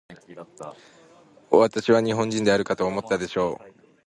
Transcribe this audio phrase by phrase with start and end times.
[1.51, 3.91] 私は日本人であるかと思ったでしょう。